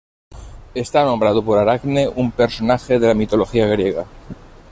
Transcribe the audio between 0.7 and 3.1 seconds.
Está nombrado por Aracne, un personaje de